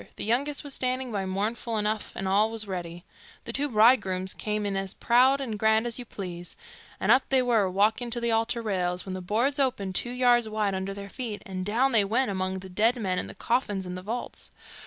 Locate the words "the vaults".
13.93-14.49